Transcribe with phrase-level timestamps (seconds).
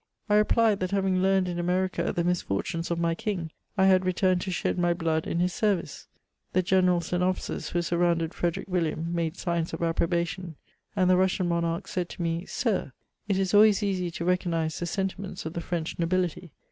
[0.27, 4.03] I replied, that having learned in Amecica the misfor* tones of my king, I had
[4.03, 6.07] returned to Aed my hlood in hia' senrice.
[6.53, 10.55] The generals and officers who surrounded Frederic William made signs of approbation,
[10.95, 12.93] and the F^usaan monaidii aaid to me, '^Sir,
[13.27, 16.49] it is always easy to recognise tlie senisi ments of the French nobility.